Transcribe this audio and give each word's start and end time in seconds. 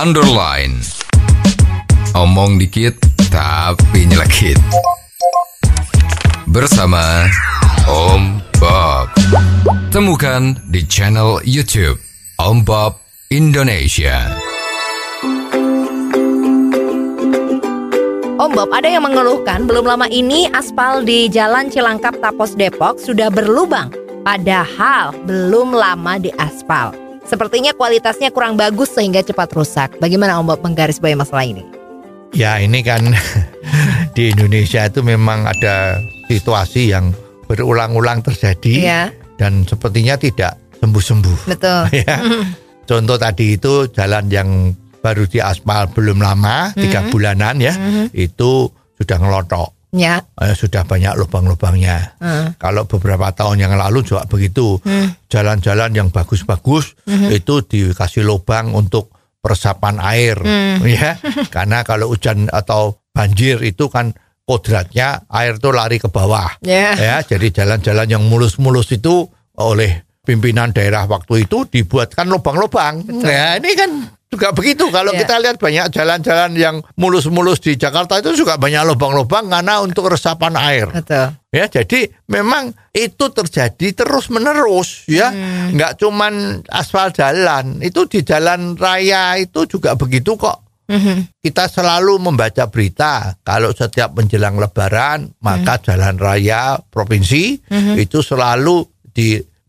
underline. 0.00 0.80
Omong 2.16 2.56
dikit 2.56 2.96
tapi 3.28 4.08
nyelekit. 4.08 4.56
Bersama 6.48 7.28
Om 7.84 8.40
Bob. 8.56 9.12
Temukan 9.92 10.56
di 10.72 10.88
channel 10.88 11.44
YouTube 11.44 12.00
Om 12.40 12.64
Bob 12.64 12.96
Indonesia. 13.28 14.24
Om 18.40 18.56
Bob, 18.56 18.72
ada 18.72 18.88
yang 18.88 19.04
mengeluhkan 19.04 19.68
belum 19.68 19.84
lama 19.84 20.08
ini 20.08 20.48
aspal 20.56 21.04
di 21.04 21.28
Jalan 21.28 21.68
Cilangkap 21.68 22.16
Tapos 22.24 22.56
Depok 22.56 22.96
sudah 22.96 23.28
berlubang. 23.28 23.92
Padahal 24.24 25.12
belum 25.28 25.76
lama 25.76 26.16
di 26.16 26.32
aspal. 26.40 27.09
Sepertinya 27.30 27.70
kualitasnya 27.78 28.34
kurang 28.34 28.58
bagus 28.58 28.90
sehingga 28.90 29.22
cepat 29.22 29.54
rusak. 29.54 30.02
Bagaimana 30.02 30.42
Om 30.42 30.50
Bob 30.50 30.66
menggarisbawahi 30.66 31.14
masalah 31.14 31.46
ini? 31.46 31.62
Ya 32.34 32.58
ini 32.58 32.82
kan 32.82 33.06
di 34.18 34.34
Indonesia 34.34 34.82
itu 34.90 34.98
memang 35.06 35.46
ada 35.46 36.02
situasi 36.26 36.90
yang 36.90 37.14
berulang-ulang 37.46 38.26
terjadi 38.26 38.74
Iya, 38.82 39.02
dan 39.38 39.62
sepertinya 39.62 40.18
tidak 40.18 40.58
sembuh-sembuh. 40.82 41.38
betul. 41.46 41.82
ya. 42.02 42.18
Contoh 42.82 43.14
tadi 43.14 43.54
itu 43.54 43.86
jalan 43.94 44.26
yang 44.26 44.74
baru 44.98 45.22
diaspal 45.30 45.86
belum 45.94 46.18
lama, 46.18 46.74
tiga 46.74 47.06
bulanan 47.14 47.62
ya, 47.62 47.70
itu 48.10 48.66
sudah 48.98 49.16
ngelotok, 49.22 49.70
Ya. 49.90 50.22
Eh, 50.38 50.54
sudah 50.54 50.86
banyak 50.86 51.18
lubang-lubangnya. 51.18 52.14
Hmm. 52.22 52.54
Kalau 52.56 52.86
beberapa 52.86 53.30
tahun 53.34 53.66
yang 53.66 53.74
lalu 53.74 54.06
juga 54.06 54.22
begitu, 54.30 54.78
jalan-jalan 55.26 55.90
yang 55.90 56.08
bagus-bagus 56.14 56.94
itu 57.30 57.54
dikasih 57.66 58.22
lubang 58.22 58.70
untuk 58.70 59.10
peresapan 59.40 59.98
air, 59.98 60.36
ya. 60.84 61.16
Karena 61.54 61.82
kalau 61.82 62.12
hujan 62.12 62.46
atau 62.52 63.02
banjir 63.10 63.58
itu 63.66 63.90
kan 63.90 64.12
kodratnya 64.46 65.26
air 65.30 65.58
itu 65.58 65.70
lari 65.70 65.98
ke 65.98 66.06
bawah, 66.06 66.58
Ya. 66.62 66.94
ya. 66.94 67.16
Jadi 67.22 67.50
jalan-jalan 67.50 68.06
yang 68.06 68.22
mulus-mulus 68.26 68.90
itu 68.94 69.26
oleh 69.58 70.06
pimpinan 70.30 70.70
daerah 70.70 71.10
waktu 71.10 71.42
itu 71.50 71.66
dibuatkan 71.66 72.30
lubang-lubang. 72.30 73.02
Ya, 73.18 73.58
ini 73.58 73.74
kan 73.74 73.90
juga 74.30 74.54
begitu. 74.54 74.86
Kalau 74.94 75.10
Ya. 75.10 75.26
kita 75.26 75.42
lihat 75.42 75.58
banyak 75.58 75.90
jalan-jalan 75.90 76.54
yang 76.54 76.76
mulus-mulus 76.94 77.58
di 77.58 77.74
Jakarta 77.74 78.22
itu 78.22 78.38
juga 78.38 78.54
banyak 78.54 78.86
lubang-lubang 78.86 79.50
karena 79.50 79.82
untuk 79.82 80.06
resapan 80.06 80.54
air. 80.54 80.86
Betul. 80.86 81.34
Ya, 81.50 81.66
jadi 81.66 82.06
memang 82.30 82.70
itu 82.94 83.26
terjadi 83.26 83.90
terus 83.90 84.30
menerus 84.30 85.02
ya. 85.10 85.34
Hmm. 85.34 85.74
Nggak 85.74 85.98
cuman 85.98 86.62
aspal 86.70 87.10
jalan, 87.10 87.82
itu 87.82 88.06
di 88.06 88.22
jalan 88.22 88.78
raya 88.78 89.34
itu 89.34 89.66
juga 89.66 89.98
begitu 89.98 90.38
kok. 90.38 90.62
Mhm. 90.86 91.42
Kita 91.42 91.66
selalu 91.66 92.18
membaca 92.22 92.70
berita 92.70 93.34
kalau 93.42 93.70
setiap 93.70 94.14
menjelang 94.14 94.58
lebaran 94.58 95.26
maka 95.42 95.78
Hmm. 95.78 95.82
jalan 95.86 96.14
raya 96.18 96.78
provinsi 96.86 97.62
itu 97.98 98.22
selalu 98.22 98.86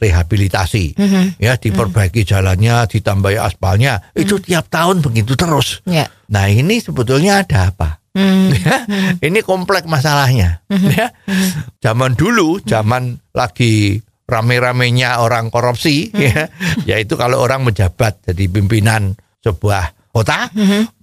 direhabilitasi. 0.02 0.98
Ya, 1.38 1.54
diperbaiki 1.62 2.26
jalannya, 2.26 2.90
ditambahi 2.90 3.38
aspalnya. 3.38 4.02
Itu 4.18 4.42
tiap 4.42 4.74
tahun 4.74 5.06
begitu 5.06 5.38
terus. 5.38 5.86
Ya. 5.86 6.10
Nah, 6.34 6.50
ini 6.50 6.82
sebetulnya 6.82 7.46
ada 7.46 7.70
apa? 7.70 8.02
Hmm. 8.18 8.50
Ya, 8.52 8.84
ini 9.22 9.46
kompleks 9.46 9.86
masalahnya. 9.86 10.66
Ya. 10.68 11.14
Zaman 11.80 12.18
dulu, 12.18 12.58
zaman 12.66 13.22
lagi 13.32 14.02
rame-ramenya 14.26 15.22
orang 15.22 15.54
korupsi, 15.54 16.10
ya, 16.16 16.50
yaitu 16.90 17.16
kalau 17.16 17.44
orang 17.44 17.68
menjabat 17.68 18.26
jadi 18.26 18.48
pimpinan 18.48 19.14
sebuah 19.44 20.12
kota, 20.12 20.52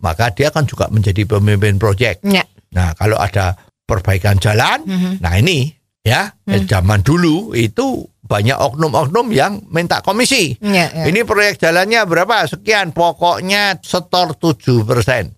maka 0.02 0.32
dia 0.36 0.52
kan 0.52 0.66
juga 0.68 0.90
menjadi 0.92 1.24
pemimpin 1.24 1.80
proyek. 1.80 2.20
Ya. 2.26 2.44
Nah, 2.72 2.92
kalau 2.92 3.16
ada 3.16 3.56
perbaikan 3.88 4.36
jalan, 4.36 4.84
nah 5.20 5.32
ini 5.40 5.72
ya, 6.04 6.28
eh, 6.48 6.64
zaman 6.64 7.00
dulu 7.04 7.52
itu 7.56 8.04
banyak 8.28 8.54
oknum-oknum 8.54 9.32
yang 9.32 9.64
minta 9.72 10.04
komisi. 10.04 10.52
Ya, 10.60 10.92
ya. 10.92 11.04
Ini 11.08 11.24
proyek 11.24 11.56
jalannya 11.58 12.04
berapa? 12.04 12.44
Sekian, 12.44 12.92
pokoknya 12.92 13.80
setor 13.80 14.36
7 14.36 14.84
persen. 14.84 15.32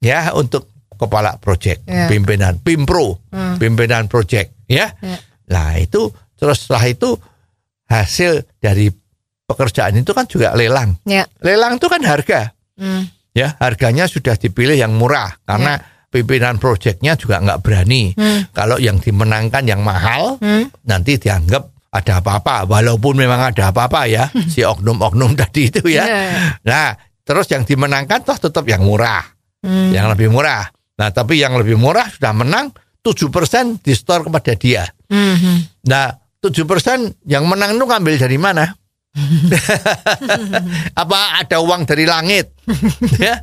ya, 0.00 0.32
untuk 0.32 0.72
kepala 0.98 1.36
proyek, 1.38 1.84
Ya. 1.84 2.08
pimpinan, 2.10 2.58
pimpro, 2.58 3.20
pimpinan 3.60 4.08
proyek. 4.08 4.56
Ya. 4.66 4.90
Ya. 4.98 5.20
Nah 5.52 5.76
itu, 5.76 6.08
terus 6.34 6.64
setelah 6.64 6.88
itu 6.88 7.10
hasil 7.86 8.42
dari 8.58 8.88
pekerjaan 9.44 9.96
itu 9.96 10.10
kan 10.10 10.26
juga 10.26 10.56
lelang. 10.56 10.96
Ya. 11.04 11.28
Lelang 11.40 11.76
itu 11.78 11.86
kan 11.86 12.02
harga. 12.02 12.52
Hmm. 12.74 13.06
Ya, 13.32 13.54
harganya 13.62 14.10
sudah 14.10 14.34
dipilih 14.34 14.74
yang 14.74 14.98
murah 14.98 15.38
karena 15.46 15.78
pimpinan 16.10 16.58
proyeknya 16.58 17.14
juga 17.14 17.38
nggak 17.38 17.60
berani. 17.62 18.10
Hmm. 18.18 18.50
Kalau 18.50 18.80
yang 18.80 18.98
dimenangkan 18.98 19.62
yang 19.62 19.84
mahal, 19.86 20.40
Hmm. 20.42 20.66
nanti 20.82 21.14
dianggap 21.16 21.70
ada 21.88 22.20
apa-apa. 22.20 22.68
Walaupun 22.68 23.16
memang 23.16 23.52
ada 23.52 23.72
apa-apa 23.72 24.04
ya, 24.04 24.28
si 24.48 24.60
oknum-oknum 24.64 25.32
tadi 25.40 25.72
itu 25.72 25.84
ya. 25.88 26.04
Ya. 26.04 26.22
Nah, 26.64 26.88
terus 27.24 27.48
yang 27.48 27.64
dimenangkan 27.64 28.24
toh 28.24 28.36
tetap 28.36 28.64
yang 28.68 28.84
murah, 28.84 29.24
Hmm. 29.58 29.90
yang 29.90 30.06
lebih 30.06 30.30
murah. 30.30 30.70
Nah, 30.98 31.10
tapi 31.10 31.42
yang 31.42 31.58
lebih 31.58 31.74
murah 31.74 32.06
sudah 32.06 32.30
menang 32.30 32.70
7% 33.02 33.82
di 33.82 33.90
store 33.90 34.26
kepada 34.30 34.54
dia. 34.54 34.86
Mhm. 35.10 35.82
Nah, 35.90 36.14
7% 36.38 37.18
yang 37.26 37.42
menang 37.42 37.74
itu 37.74 37.82
ngambil 37.82 38.14
dari 38.22 38.38
mana? 38.38 38.70
Apa 41.02 41.42
ada 41.42 41.58
uang 41.58 41.82
dari 41.86 42.06
langit? 42.06 42.54
ya. 43.22 43.42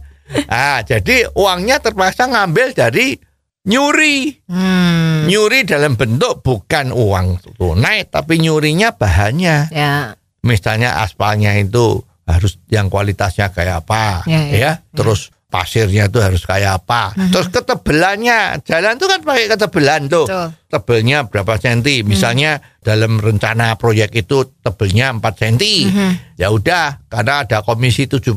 Ah, 0.49 0.81
jadi 0.81 1.29
uangnya 1.35 1.77
terpaksa 1.77 2.25
ngambil 2.25 2.73
dari 2.73 3.19
nyuri. 3.65 4.39
Hmm. 4.47 5.27
Nyuri 5.27 5.65
dalam 5.67 5.97
bentuk 5.99 6.45
bukan 6.45 6.93
uang 6.93 7.57
tunai, 7.59 8.07
tapi 8.07 8.39
nyurinya 8.39 8.95
bahannya. 8.95 9.73
Ya. 9.73 10.15
Misalnya 10.45 11.01
aspalnya 11.01 11.57
itu 11.57 12.05
harus 12.25 12.57
yang 12.69 12.89
kualitasnya 12.89 13.53
kayak 13.53 13.85
apa, 13.85 14.25
Ya, 14.25 14.41
ya, 14.49 14.57
ya. 14.57 14.71
Terus 14.93 15.34
pasirnya 15.55 16.11
itu 16.11 16.19
harus 16.19 16.43
kayak 16.43 16.83
apa. 16.83 17.15
Terus 17.31 17.47
ketebelannya, 17.47 18.59
jalan 18.67 18.99
itu 18.99 19.07
kan 19.07 19.23
pakai 19.23 19.47
ketebelan 19.47 20.11
tuh. 20.11 20.27
Betul. 20.27 20.47
Tebelnya 20.67 21.23
berapa 21.31 21.55
senti? 21.55 22.03
Misalnya 22.03 22.59
dalam 22.83 23.15
rencana 23.15 23.79
proyek 23.79 24.11
itu 24.19 24.59
tebelnya 24.59 25.15
4 25.15 25.23
senti. 25.39 25.87
Ya 26.35 26.51
udah, 26.51 27.07
karena 27.07 27.47
ada 27.47 27.63
komisi 27.63 28.11
7%, 28.11 28.35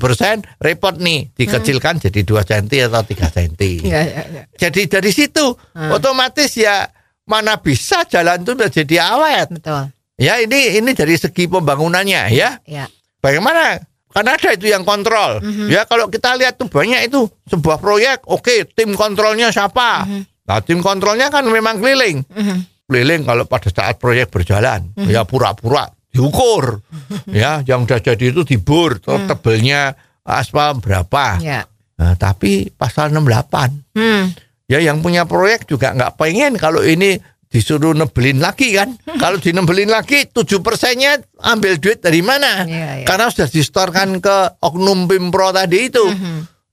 repot 0.62 0.94
nih 0.94 1.34
dikecilkan 1.34 1.98
jadi 1.98 2.22
2 2.22 2.46
senti 2.46 2.78
atau 2.78 3.02
3 3.02 3.26
senti. 3.34 3.82
Ya, 3.82 4.06
ya, 4.06 4.22
ya. 4.30 4.42
Jadi 4.54 4.86
dari 4.86 5.10
situ 5.10 5.58
otomatis 5.74 6.54
ya 6.54 6.86
mana 7.26 7.58
bisa 7.58 8.06
jalan 8.06 8.46
itu 8.46 8.54
udah 8.54 8.70
jadi 8.70 8.96
awet. 9.18 9.58
Betul. 9.58 9.90
Ya 10.22 10.38
ini 10.38 10.78
ini 10.78 10.94
dari 10.94 11.18
segi 11.18 11.50
pembangunannya 11.50 12.30
ya. 12.30 12.62
Ya. 12.62 12.86
Bagaimana? 13.18 13.82
Karena 14.08 14.34
ada 14.34 14.50
itu 14.50 14.66
yang 14.66 14.82
kontrol. 14.82 15.38
Ya 15.68 15.84
kalau 15.84 16.08
kita 16.08 16.32
lihat 16.34 16.56
tuh 16.56 16.66
banyak 16.66 17.06
itu 17.06 17.28
sebuah 17.46 17.76
proyek, 17.76 18.24
oke 18.24 18.72
tim 18.72 18.92
kontrolnya 18.92 19.52
siapa? 19.52 20.08
Nah 20.48 20.58
tim 20.64 20.80
kontrolnya 20.80 21.28
kan 21.28 21.44
memang 21.44 21.76
keliling, 21.76 22.24
Mhm. 22.24 22.88
keliling 22.88 23.22
kalau 23.22 23.44
pada 23.44 23.68
saat 23.68 24.00
proyek 24.00 24.32
berjalan, 24.32 24.88
ya 25.04 25.22
pura-pura 25.22 25.86
diukur, 26.08 26.80
ya 27.28 27.60
yang 27.62 27.84
udah 27.84 28.00
jadi 28.00 28.32
itu 28.32 28.42
dibur, 28.42 28.96
terus 28.96 29.28
tebelnya 29.28 29.92
aspal 30.24 30.80
berapa? 30.80 31.36
Ya. 31.38 31.68
Nah, 31.98 32.14
tapi 32.14 32.70
pasal 32.70 33.10
68 33.10 33.92
Hmm. 33.92 34.30
ya 34.64 34.78
yang 34.78 35.04
punya 35.04 35.26
proyek 35.26 35.66
juga 35.66 35.92
nggak 35.92 36.16
pengen 36.16 36.56
kalau 36.56 36.80
ini 36.80 37.20
disuruh 37.48 37.96
nebelin 37.96 38.38
lagi 38.38 38.76
kan. 38.76 38.92
Kalau 39.22 39.40
dinebelin 39.40 39.88
lagi 39.88 40.28
7 40.28 40.44
persennya 40.60 41.18
ambil 41.40 41.80
duit 41.80 42.00
dari 42.00 42.20
mana? 42.20 42.64
Iya, 42.68 43.02
iya. 43.02 43.06
Karena 43.08 43.32
sudah 43.32 43.48
distorkan 43.48 44.20
ke 44.20 44.60
oknum 44.60 45.08
pimpro 45.08 45.50
tadi 45.50 45.88
itu. 45.88 46.04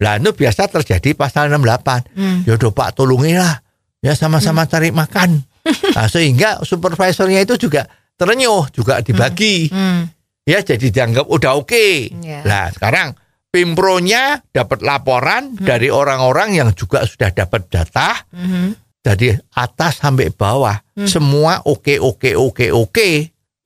Lah 0.04 0.20
itu 0.20 0.32
biasa 0.36 0.68
terjadi 0.68 1.16
pasal 1.16 1.48
68. 1.48 2.12
Hmm. 2.16 2.44
Ya 2.44 2.60
udah 2.60 2.72
Pak 2.76 3.00
tolongilah. 3.00 3.64
Ya 4.04 4.14
sama-sama 4.14 4.68
cari 4.68 4.92
makan. 4.92 5.42
Nah, 5.98 6.06
sehingga 6.06 6.62
supervisornya 6.62 7.42
itu 7.42 7.58
juga 7.58 7.90
terenyuh, 8.22 8.70
juga 8.70 9.02
dibagi. 9.02 9.66
Hmm. 9.74 10.06
Ya 10.46 10.62
jadi 10.62 10.94
dianggap 10.94 11.26
udah 11.26 11.58
oke. 11.58 12.14
Iya. 12.14 12.46
Nah 12.46 12.70
sekarang 12.70 13.18
pimpronya 13.50 14.46
dapat 14.54 14.86
laporan 14.86 15.58
dari 15.58 15.90
orang-orang 15.90 16.54
yang 16.54 16.70
juga 16.78 17.02
sudah 17.02 17.34
dapat 17.34 17.66
data 17.66 18.14
Mhm. 18.30 18.85
Dari 19.06 19.30
atas 19.54 20.02
sampai 20.02 20.34
bawah 20.34 20.82
semua 21.06 21.62
oke 21.62 22.02
oke 22.02 22.34
oke 22.34 22.74
oke 22.74 23.10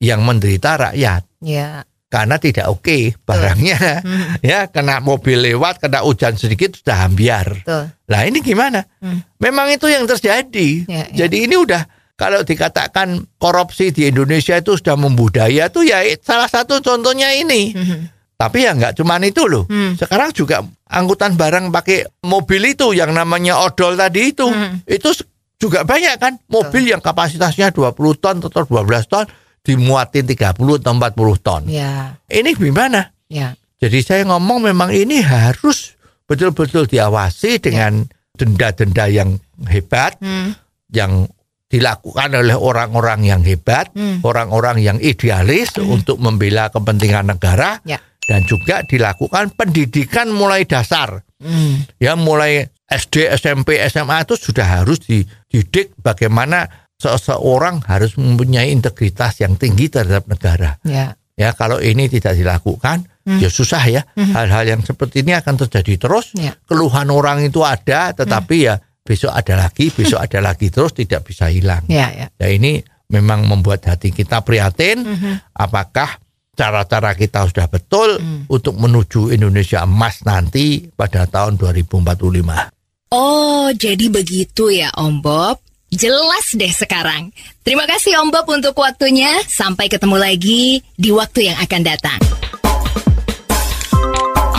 yang 0.04 0.20
menderita 0.28 0.76
rakyat. 0.76 1.24
Ya. 1.40 1.88
karena 2.10 2.42
tidak 2.42 2.68
oke 2.68 3.16
barangnya. 3.24 4.02
Ya 4.50 4.66
kena 4.68 5.00
mobil 5.00 5.40
lewat 5.40 5.80
kena 5.80 6.02
hujan 6.04 6.36
sedikit 6.36 6.76
sudah 6.76 7.06
ambiar. 7.06 7.64
Lah 8.10 8.22
ini 8.26 8.44
gimana? 8.44 8.84
Hmm. 9.00 9.24
memang 9.40 9.70
itu 9.72 9.88
yang 9.88 10.10
terjadi. 10.10 10.90
Ya, 10.90 11.06
ya. 11.14 11.26
jadi 11.26 11.48
ini 11.48 11.56
udah 11.56 11.86
kalau 12.20 12.44
dikatakan 12.44 13.24
korupsi 13.40 13.96
di 13.96 14.12
Indonesia 14.12 14.60
itu 14.60 14.76
sudah 14.76 15.00
membudaya 15.00 15.72
tuh 15.72 15.88
ya 15.88 16.04
salah 16.20 16.52
satu 16.52 16.84
contohnya 16.84 17.32
ini. 17.32 17.72
Mhm. 17.72 18.19
Tapi 18.40 18.64
ya 18.64 18.72
nggak 18.72 18.96
cuman 18.96 19.28
itu 19.28 19.44
loh. 19.52 19.68
Hmm. 19.68 20.00
Sekarang 20.00 20.32
juga 20.32 20.64
angkutan 20.88 21.36
barang 21.36 21.76
pakai 21.76 22.08
mobil 22.24 22.72
itu 22.72 22.96
yang 22.96 23.12
namanya 23.12 23.60
odol 23.60 24.00
tadi 24.00 24.32
itu. 24.32 24.48
Hmm. 24.48 24.80
Itu 24.88 25.12
juga 25.60 25.84
banyak 25.84 26.16
kan. 26.16 26.40
Mobil 26.48 26.88
yang 26.88 27.04
kapasitasnya 27.04 27.76
20 27.76 28.00
ton 28.16 28.40
atau 28.40 28.64
12 28.64 29.12
ton 29.12 29.28
dimuatin 29.60 30.24
30 30.24 30.56
atau 30.56 30.94
40 30.96 31.36
ton. 31.44 31.62
Ya, 31.68 32.16
Ini 32.32 32.56
gimana? 32.56 33.12
ya. 33.28 33.60
Jadi 33.76 34.00
saya 34.00 34.24
ngomong 34.24 34.72
memang 34.72 34.96
ini 34.96 35.20
harus 35.20 36.00
betul-betul 36.24 36.88
diawasi 36.88 37.60
dengan 37.60 38.08
denda-denda 38.40 39.12
yang 39.12 39.36
hebat 39.68 40.16
Hmm. 40.24 40.56
yang 40.96 41.28
dilakukan 41.68 42.34
oleh 42.34 42.56
orang-orang 42.56 43.28
yang 43.28 43.44
hebat, 43.44 43.92
Hmm. 43.92 44.24
orang-orang 44.24 44.80
yang 44.80 44.98
idealis 44.98 45.76
untuk 45.76 46.18
membela 46.18 46.72
kepentingan 46.72 47.30
negara 47.30 47.78
Ya. 47.84 48.00
Dan 48.30 48.46
juga 48.46 48.86
dilakukan 48.86 49.58
pendidikan 49.58 50.30
mulai 50.30 50.70
dasar. 50.70 51.26
Hmm. 51.42 51.82
Ya 51.98 52.14
mulai 52.14 52.70
SD, 52.86 53.26
SMP, 53.34 53.82
SMA 53.90 54.22
itu 54.22 54.38
sudah 54.38 54.86
harus 54.86 55.02
dididik 55.02 55.98
bagaimana 55.98 56.70
seseorang 56.94 57.82
harus 57.90 58.14
mempunyai 58.22 58.70
integritas 58.70 59.42
yang 59.42 59.58
tinggi 59.58 59.90
terhadap 59.90 60.30
negara. 60.30 60.78
Ya. 60.86 61.18
Ya 61.40 61.56
kalau 61.56 61.80
ini 61.80 62.12
tidak 62.12 62.36
dilakukan, 62.36 63.08
ya 63.24 63.48
susah 63.48 63.80
ya. 63.88 64.04
Hal-hal 64.14 64.76
yang 64.76 64.82
seperti 64.84 65.24
ini 65.24 65.32
akan 65.40 65.56
terjadi 65.66 65.96
terus. 65.96 66.36
Ya. 66.36 66.52
Keluhan 66.68 67.08
orang 67.08 67.40
itu 67.40 67.64
ada, 67.64 68.12
tetapi 68.12 68.68
ya 68.68 68.76
besok 69.08 69.32
ada 69.32 69.56
lagi, 69.56 69.88
besok 69.88 70.20
ada 70.20 70.44
lagi 70.44 70.68
terus 70.68 70.92
tidak 70.92 71.24
bisa 71.24 71.48
hilang. 71.48 71.88
Ya, 71.88 72.12
ya. 72.12 72.28
Ya 72.36 72.48
ini 72.52 72.84
memang 73.08 73.48
membuat 73.48 73.88
hati 73.88 74.12
kita 74.12 74.44
prihatin. 74.44 75.08
Apakah 75.56 76.20
cara-cara 76.60 77.16
kita 77.16 77.48
sudah 77.48 77.72
betul 77.72 78.20
untuk 78.52 78.76
menuju 78.76 79.32
Indonesia 79.32 79.88
emas 79.88 80.20
nanti 80.28 80.92
pada 80.92 81.24
tahun 81.24 81.56
2045? 81.56 83.16
Oh, 83.16 83.72
jadi 83.72 84.06
begitu 84.12 84.68
ya 84.68 84.92
Om 85.00 85.24
Bob. 85.24 85.64
Jelas 85.90 86.54
deh 86.54 86.70
sekarang. 86.70 87.34
Terima 87.64 87.88
kasih 87.88 88.20
Om 88.22 88.30
Bob 88.30 88.46
untuk 88.52 88.76
waktunya. 88.78 89.40
Sampai 89.48 89.88
ketemu 89.88 90.20
lagi 90.20 90.84
di 91.00 91.10
waktu 91.10 91.50
yang 91.50 91.58
akan 91.58 91.82
datang. 91.82 92.20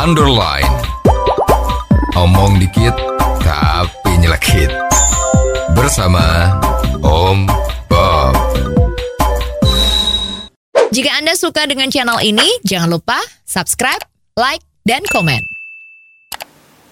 Underline. 0.01 0.73
Omong 2.17 2.59
dikit 2.59 2.97
tapi 3.45 4.11
nyelekit. 4.19 4.73
Bersama 5.77 6.57
Om 7.05 7.47
Bob. 7.87 8.35
Jika 10.91 11.23
Anda 11.23 11.39
suka 11.39 11.71
dengan 11.71 11.87
channel 11.87 12.19
ini, 12.19 12.51
jangan 12.67 12.91
lupa 12.91 13.15
subscribe, 13.47 14.03
like, 14.35 14.59
dan 14.83 15.07
komen. 15.07 15.60